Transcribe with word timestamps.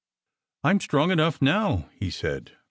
"I 0.63 0.71
m 0.71 0.79
strong 0.79 1.11
enough 1.11 1.43
now," 1.43 1.87
he 1.93 2.09
said. 2.09 2.57